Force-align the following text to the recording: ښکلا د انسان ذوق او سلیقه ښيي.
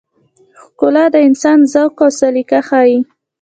ښکلا 0.69 1.05
د 1.13 1.15
انسان 1.27 1.59
ذوق 1.73 1.97
او 2.05 2.09
سلیقه 2.19 2.59
ښيي. 2.67 2.97